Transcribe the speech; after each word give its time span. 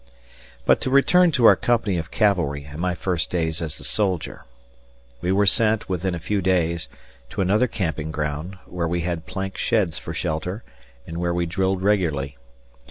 But 0.65 0.81
to 0.81 0.89
return 0.89 1.31
to 1.33 1.45
our 1.45 1.55
company 1.55 1.95
of 1.99 2.09
cavalry 2.09 2.63
and 2.63 2.79
my 2.79 2.95
first 2.95 3.29
days 3.29 3.61
as 3.61 3.79
a 3.79 3.83
soldier. 3.83 4.45
We 5.21 5.31
were 5.31 5.45
sent, 5.45 5.87
within 5.87 6.15
a 6.15 6.19
few 6.19 6.41
days, 6.41 6.87
to 7.29 7.41
another 7.41 7.67
camping 7.67 8.09
ground, 8.09 8.57
wherewe 8.65 9.01
had 9.01 9.27
plank 9.27 9.57
sheds 9.57 9.99
for 9.99 10.11
shelter 10.11 10.63
and 11.05 11.19
where 11.19 11.35
we 11.35 11.45
drilled 11.45 11.83
regularly. 11.83 12.35